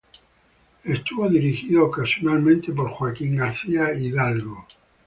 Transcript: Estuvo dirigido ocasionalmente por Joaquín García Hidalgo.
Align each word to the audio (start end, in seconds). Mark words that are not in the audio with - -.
Estuvo 0.83 1.29
dirigido 1.29 1.85
ocasionalmente 1.85 2.73
por 2.73 2.89
Joaquín 2.89 3.35
García 3.35 3.93
Hidalgo. 3.93 4.65